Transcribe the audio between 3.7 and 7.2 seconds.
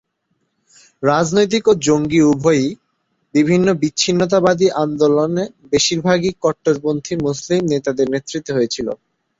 বিচ্ছিন্নতাবাদী আন্দোলন বেশিরভাগই কট্টরপন্থী